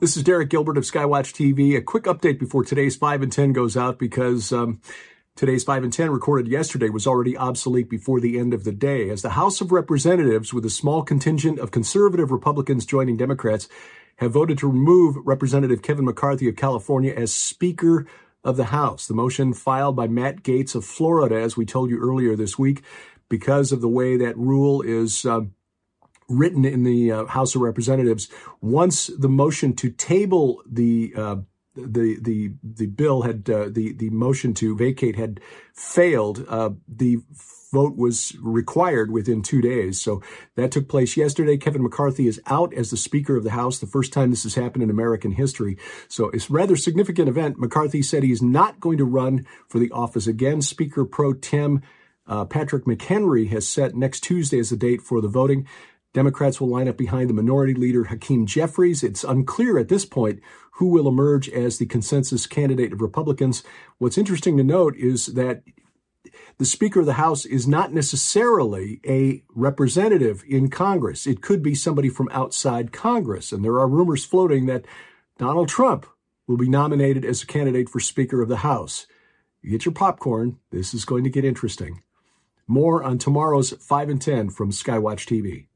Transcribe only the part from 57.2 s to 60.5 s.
the minority leader Hakeem Jeffries. It's unclear at this point